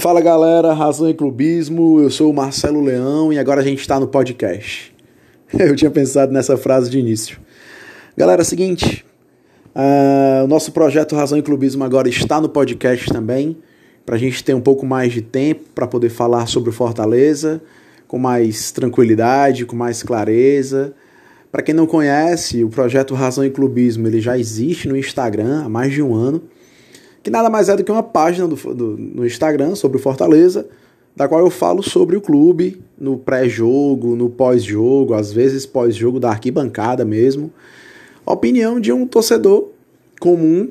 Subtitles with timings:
[0.00, 4.00] Fala galera, Razão e Clubismo, eu sou o Marcelo Leão e agora a gente está
[4.00, 4.94] no podcast.
[5.52, 7.38] Eu tinha pensado nessa frase de início.
[8.16, 9.04] Galera, é o seguinte,
[9.76, 13.58] uh, o nosso projeto Razão e Clubismo agora está no podcast também,
[14.06, 17.60] para a gente ter um pouco mais de tempo para poder falar sobre o Fortaleza
[18.08, 20.94] com mais tranquilidade, com mais clareza.
[21.52, 25.68] Para quem não conhece, o projeto Razão e Clubismo ele já existe no Instagram há
[25.68, 26.42] mais de um ano
[27.22, 30.66] que nada mais é do que uma página do, do, no Instagram sobre o Fortaleza,
[31.14, 36.30] da qual eu falo sobre o clube no pré-jogo, no pós-jogo, às vezes pós-jogo da
[36.30, 37.52] arquibancada mesmo.
[38.24, 39.68] A opinião de um torcedor
[40.18, 40.70] comum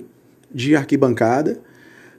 [0.51, 1.59] de arquibancada,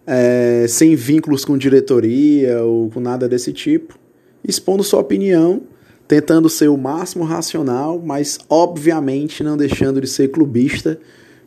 [0.06, 3.98] é, sem vínculos com diretoria ou com nada desse tipo,
[4.46, 5.62] expondo sua opinião,
[6.06, 10.98] tentando ser o máximo racional, mas obviamente não deixando de ser clubista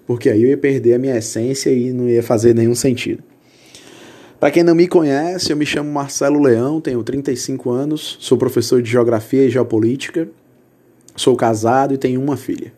[0.06, 3.24] porque aí eu ia perder a minha essência e não ia fazer nenhum sentido.
[4.40, 8.82] Para quem não me conhece, eu me chamo Marcelo Leão, tenho 35 anos, sou professor
[8.82, 10.28] de Geografia e Geopolítica,
[11.16, 12.74] sou casado e tenho uma filha.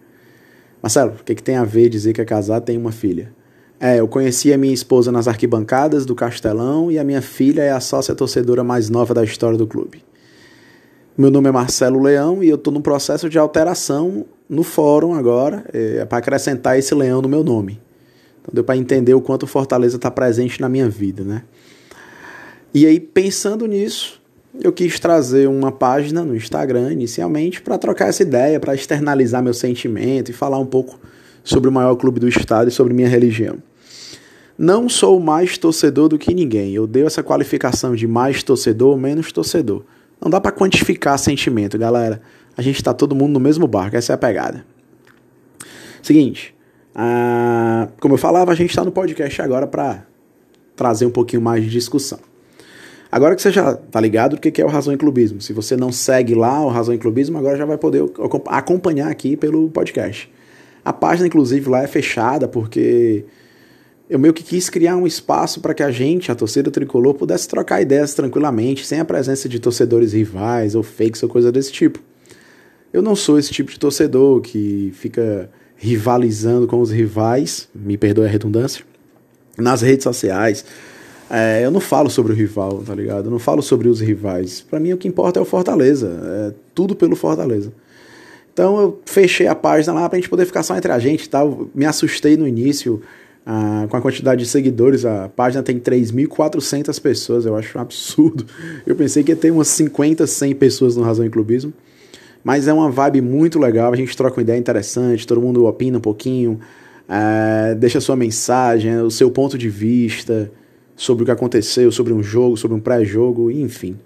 [0.81, 3.33] Marcelo, o que, que tem a ver dizer que é casado e tem uma filha?
[3.79, 7.71] É, eu conheci a minha esposa nas arquibancadas do Castelão e a minha filha é
[7.71, 10.03] a sócia torcedora mais nova da história do clube.
[11.17, 15.63] Meu nome é Marcelo Leão e eu estou num processo de alteração no fórum agora,
[15.72, 17.80] é, para acrescentar esse leão no meu nome.
[18.41, 21.44] Então deu para entender o quanto Fortaleza está presente na minha vida, né?
[22.73, 24.22] E aí, pensando nisso,
[24.61, 29.53] eu quis trazer uma página no Instagram inicialmente para trocar essa ideia, para externalizar meu
[29.53, 31.00] sentimento e falar um pouco
[31.45, 33.55] sobre o maior clube do estado e sobre minha religião.
[34.57, 36.75] Não sou mais torcedor do que ninguém.
[36.75, 39.81] Eu dei essa qualificação de mais torcedor ou menos torcedor.
[40.21, 42.21] Não dá para quantificar sentimento, galera.
[42.58, 44.66] A gente está todo mundo no mesmo barco, essa é a pegada.
[46.02, 46.55] Seguinte,
[47.99, 50.05] como eu falava, a gente está no podcast agora para
[50.75, 52.19] trazer um pouquinho mais de discussão.
[53.11, 55.77] Agora que você já tá ligado o que é o Razão em Clubismo, se você
[55.77, 58.03] não segue lá o Razão em Clubismo, agora já vai poder
[58.47, 60.29] acompanhar aqui pelo podcast.
[60.84, 63.25] A página, inclusive, lá é fechada porque
[64.09, 67.47] eu meio que quis criar um espaço para que a gente, a torcida tricolor, pudesse
[67.47, 71.99] trocar ideias tranquilamente, sem a presença de torcedores rivais ou fakes ou coisa desse tipo.
[72.94, 78.25] Eu não sou esse tipo de torcedor que fica rivalizando com os rivais, me perdoe
[78.25, 78.85] a redundância,
[79.57, 80.63] nas redes sociais.
[81.29, 83.25] É, eu não falo sobre o rival, tá ligado?
[83.25, 84.61] Eu não falo sobre os rivais.
[84.61, 87.73] Para mim o que importa é o Fortaleza, é tudo pelo Fortaleza.
[88.53, 91.41] Então eu fechei a página lá pra gente poder ficar só entre a gente, tá?
[91.41, 93.01] Eu me assustei no início
[93.45, 95.06] ah, com a quantidade de seguidores.
[95.06, 98.45] A página tem 3.400 pessoas, eu acho um absurdo.
[98.85, 101.73] Eu pensei que ia ter umas 50, 100 pessoas no Razão em Clubismo.
[102.44, 105.97] Mas é uma vibe muito legal, a gente troca uma ideia interessante, todo mundo opina
[105.97, 106.59] um pouquinho,
[107.09, 110.51] é, deixa sua mensagem, o seu ponto de vista
[110.95, 113.97] sobre o que aconteceu, sobre um jogo, sobre um pré-jogo, enfim.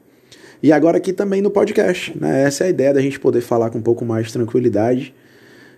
[0.64, 2.44] E agora aqui também no podcast, né?
[2.44, 5.14] Essa é a ideia da gente poder falar com um pouco mais de tranquilidade,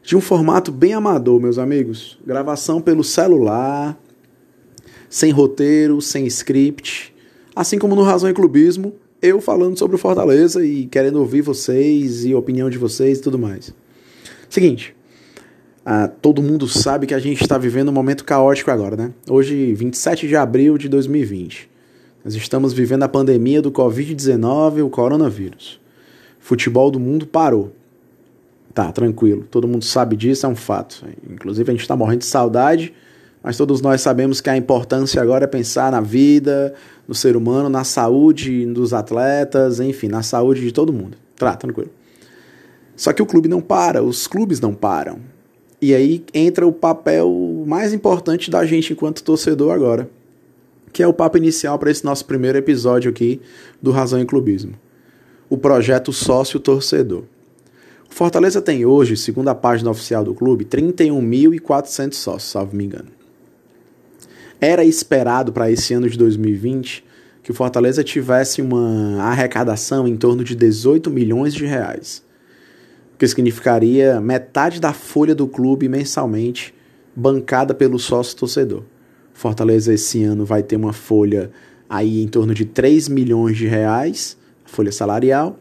[0.03, 2.17] de um formato bem amador, meus amigos.
[2.25, 3.97] Gravação pelo celular,
[5.09, 7.13] sem roteiro, sem script,
[7.55, 12.25] assim como no Razão e Clubismo, eu falando sobre o Fortaleza e querendo ouvir vocês
[12.25, 13.73] e a opinião de vocês e tudo mais.
[14.49, 14.95] Seguinte,
[15.85, 19.11] ah, todo mundo sabe que a gente está vivendo um momento caótico agora, né?
[19.29, 21.69] Hoje, 27 de abril de 2020.
[22.23, 25.79] Nós estamos vivendo a pandemia do Covid-19, o coronavírus.
[26.39, 27.73] Futebol do mundo parou.
[28.73, 29.45] Tá, tranquilo.
[29.49, 31.05] Todo mundo sabe disso, é um fato.
[31.29, 32.93] Inclusive, a gente está morrendo de saudade
[33.43, 36.73] mas todos nós sabemos que a importância agora é pensar na vida,
[37.07, 41.17] no ser humano, na saúde dos atletas, enfim, na saúde de todo mundo.
[41.35, 41.89] Tá, tranquilo.
[42.95, 45.19] Só que o clube não para, os clubes não param.
[45.81, 50.07] E aí entra o papel mais importante da gente enquanto torcedor agora,
[50.93, 53.41] que é o papo inicial para esse nosso primeiro episódio aqui
[53.81, 54.73] do Razão e Clubismo.
[55.49, 57.23] O projeto sócio-torcedor.
[58.11, 63.07] Fortaleza tem hoje, segundo a página oficial do clube, 31.400 sócios, salvo me engano.
[64.59, 67.05] Era esperado para esse ano de 2020
[67.41, 72.21] que o Fortaleza tivesse uma arrecadação em torno de 18 milhões de reais,
[73.15, 76.75] o que significaria metade da folha do clube mensalmente
[77.15, 78.83] bancada pelo sócio torcedor.
[79.33, 81.49] Fortaleza esse ano vai ter uma folha
[81.89, 85.57] aí em torno de 3 milhões de reais, folha salarial,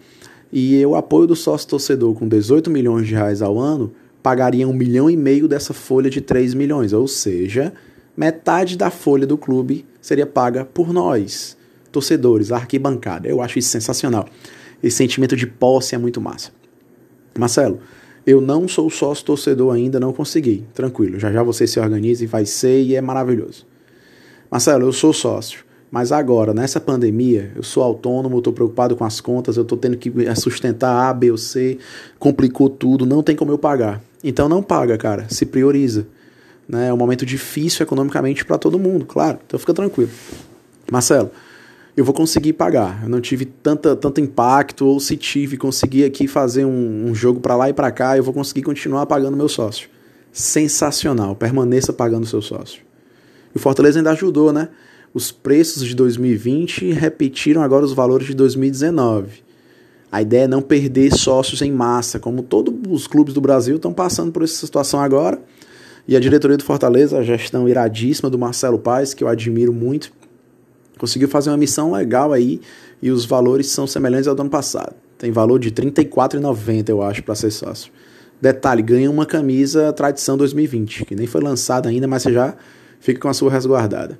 [0.53, 3.93] e o apoio do sócio torcedor com 18 milhões de reais ao ano
[4.23, 7.73] pagaria um milhão e meio dessa folha de 3 milhões, ou seja,
[8.17, 11.57] metade da folha do clube seria paga por nós,
[11.91, 13.29] torcedores, arquibancada.
[13.29, 14.27] Eu acho isso sensacional.
[14.83, 16.51] Esse sentimento de posse é muito massa.
[17.39, 17.81] Marcelo,
[18.27, 20.65] eu não sou sócio torcedor ainda, não consegui.
[20.75, 23.67] Tranquilo, já já você se organiza e vai ser e é maravilhoso.
[24.51, 25.65] Marcelo, eu sou sócio.
[25.91, 29.97] Mas agora, nessa pandemia, eu sou autônomo, estou preocupado com as contas, eu estou tendo
[29.97, 31.79] que sustentar A, B ou C,
[32.19, 34.01] complicou tudo, não tem como eu pagar.
[34.23, 36.07] Então não paga, cara, se prioriza.
[36.69, 36.89] Né?
[36.89, 40.11] É um momento difícil economicamente para todo mundo, claro, então fica tranquilo.
[40.93, 41.31] Marcelo,
[41.97, 43.03] eu vou conseguir pagar.
[43.03, 47.41] Eu não tive tanta, tanto impacto, ou se tive, consegui aqui fazer um, um jogo
[47.41, 49.89] para lá e para cá, eu vou conseguir continuar pagando meu sócio.
[50.33, 52.81] Sensacional, permaneça pagando seu sócio.
[53.53, 54.69] E o Fortaleza ainda ajudou, né?
[55.13, 59.43] Os preços de 2020 repetiram agora os valores de 2019.
[60.13, 63.93] A ideia é não perder sócios em massa, como todos os clubes do Brasil estão
[63.93, 65.41] passando por essa situação agora.
[66.07, 70.13] E a diretoria do Fortaleza, a gestão iradíssima do Marcelo Paes, que eu admiro muito,
[70.97, 72.61] conseguiu fazer uma missão legal aí
[73.03, 74.95] e os valores são semelhantes ao do ano passado.
[75.19, 77.93] Tem valor de R$ 34,90, eu acho, para ser sócio.
[78.41, 82.55] Detalhe, ganha uma camisa Tradição 2020, que nem foi lançada ainda, mas você já
[83.01, 84.19] fica com a sua resguardada.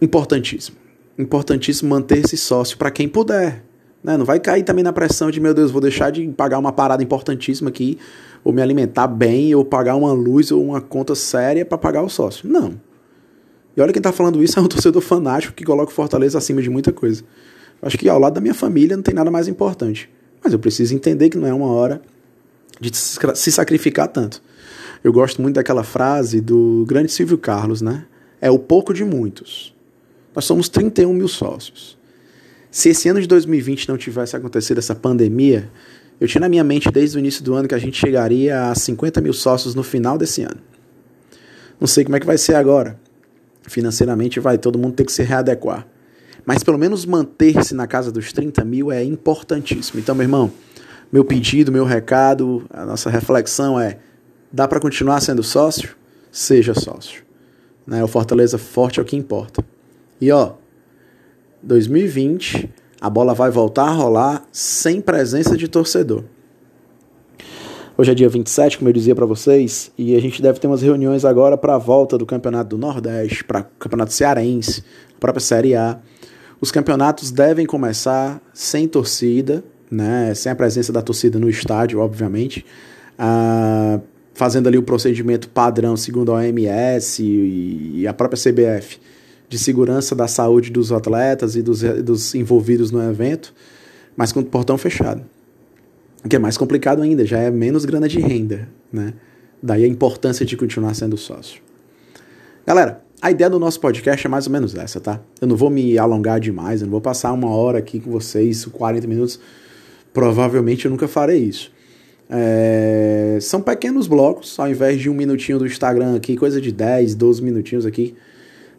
[0.00, 0.76] Importantíssimo.
[1.18, 3.64] Importantíssimo manter-se sócio para quem puder.
[4.02, 4.16] Né?
[4.16, 7.02] Não vai cair também na pressão de, meu Deus, vou deixar de pagar uma parada
[7.02, 7.98] importantíssima aqui,
[8.44, 12.08] ou me alimentar bem, ou pagar uma luz ou uma conta séria para pagar o
[12.08, 12.48] sócio.
[12.48, 12.80] Não.
[13.76, 16.62] E olha quem está falando isso é um torcedor fanático que coloca o Fortaleza acima
[16.62, 17.22] de muita coisa.
[17.80, 20.10] Acho que ao lado da minha família não tem nada mais importante.
[20.42, 22.00] Mas eu preciso entender que não é uma hora
[22.80, 24.42] de se sacrificar tanto.
[25.02, 28.04] Eu gosto muito daquela frase do grande Silvio Carlos, né?
[28.40, 29.74] É o pouco de muitos.
[30.38, 31.98] Nós somos 31 mil sócios.
[32.70, 35.68] Se esse ano de 2020 não tivesse acontecido essa pandemia,
[36.20, 38.72] eu tinha na minha mente desde o início do ano que a gente chegaria a
[38.72, 40.60] 50 mil sócios no final desse ano.
[41.80, 43.00] Não sei como é que vai ser agora.
[43.62, 45.84] Financeiramente vai todo mundo ter que se readequar.
[46.46, 49.98] Mas pelo menos manter-se na casa dos 30 mil é importantíssimo.
[49.98, 50.52] Então, meu irmão,
[51.10, 53.98] meu pedido, meu recado, a nossa reflexão é:
[54.52, 55.96] dá para continuar sendo sócio?
[56.30, 57.24] Seja sócio.
[57.84, 58.04] Né?
[58.04, 59.64] O Fortaleza forte é o que importa.
[60.20, 60.54] E ó,
[61.62, 62.68] 2020
[63.00, 66.24] a bola vai voltar a rolar sem presença de torcedor.
[67.96, 70.82] Hoje é dia 27, como eu dizia para vocês, e a gente deve ter umas
[70.82, 74.84] reuniões agora para a volta do Campeonato do Nordeste, para o Campeonato Cearense,
[75.16, 75.98] a própria Série A.
[76.60, 82.64] Os campeonatos devem começar sem torcida, né, sem a presença da torcida no estádio, obviamente,
[83.18, 84.00] ah,
[84.32, 89.00] fazendo ali o procedimento padrão segundo a OMS e, e a própria CBF
[89.48, 93.54] de segurança da saúde dos atletas e dos, dos envolvidos no evento,
[94.16, 95.24] mas com o portão fechado.
[96.24, 99.14] O que é mais complicado ainda, já é menos grana de renda, né?
[99.62, 101.60] Daí a importância de continuar sendo sócio.
[102.66, 105.20] Galera, a ideia do nosso podcast é mais ou menos essa, tá?
[105.40, 108.64] Eu não vou me alongar demais, eu não vou passar uma hora aqui com vocês,
[108.66, 109.40] 40 minutos.
[110.12, 111.72] Provavelmente eu nunca farei isso.
[112.28, 113.38] É...
[113.40, 117.42] São pequenos blocos, ao invés de um minutinho do Instagram aqui, coisa de 10, 12
[117.42, 118.14] minutinhos aqui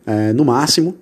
[0.09, 0.97] é, no máximo.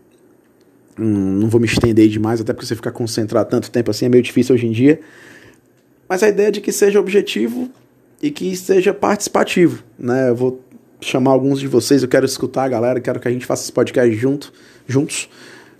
[1.00, 4.09] Hum, não vou me estender demais, até porque você ficar concentrado tanto tempo assim é
[4.09, 5.00] meio difícil hoje em dia.
[6.09, 7.69] Mas a ideia é de que seja objetivo
[8.21, 9.83] e que seja participativo.
[9.98, 10.30] Né?
[10.30, 10.62] Eu vou
[11.00, 13.71] chamar alguns de vocês, eu quero escutar a galera, quero que a gente faça esse
[13.71, 14.51] podcast junto,
[14.86, 15.30] juntos.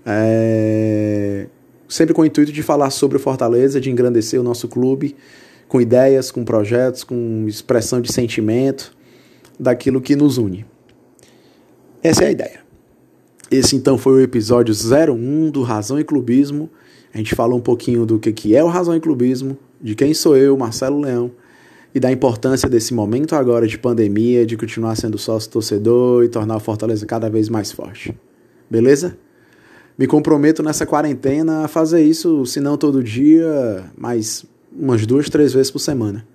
[0.06, 1.48] É...
[1.90, 5.16] Sempre com o intuito de falar sobre o Fortaleza, de engrandecer o nosso clube,
[5.68, 8.96] com ideias, com projetos, com expressão de sentimento,
[9.60, 10.66] daquilo que nos une.
[12.04, 12.67] Essa é a ideia.
[13.50, 16.70] Esse então foi o episódio 01 do Razão e Clubismo.
[17.14, 20.36] A gente falou um pouquinho do que é o Razão e Clubismo, de quem sou
[20.36, 21.32] eu, Marcelo Leão,
[21.96, 26.58] e da importância desse momento agora de pandemia, de continuar sendo sócio torcedor e tornar
[26.58, 28.14] o Fortaleza cada vez mais forte.
[28.70, 29.18] Beleza?
[29.98, 34.46] Me comprometo nessa quarentena a fazer isso, se não todo dia, mas
[34.78, 36.28] umas duas, três vezes por semana.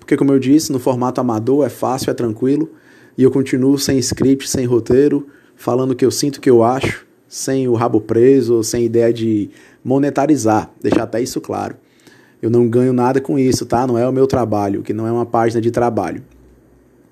[0.00, 2.70] Porque, como eu disse, no formato amador é fácil, é tranquilo,
[3.18, 6.62] e eu continuo sem script, sem roteiro, falando o que eu sinto, o que eu
[6.62, 9.50] acho, sem o rabo preso, sem ideia de
[9.84, 11.76] monetarizar, deixar até isso claro.
[12.40, 13.86] Eu não ganho nada com isso, tá?
[13.86, 16.22] Não é o meu trabalho, que não é uma página de trabalho.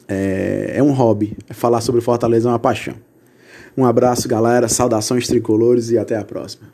[0.06, 1.36] É, é um hobby.
[1.50, 2.94] Falar sobre Fortaleza é uma paixão.
[3.76, 4.68] Um abraço, galera.
[4.68, 6.68] Saudações tricolores e até a próxima.